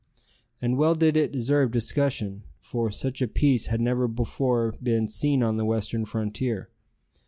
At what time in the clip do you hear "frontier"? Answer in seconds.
6.05-6.69